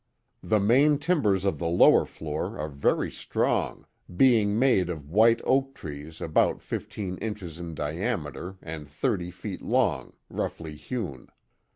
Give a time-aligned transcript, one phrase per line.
[0.41, 3.85] The main timbers of the lower floor are very strong,
[4.17, 10.13] being made of white oak trees about fifteen inches in diameter and thirty feet long.
[10.27, 11.27] roughly hewn.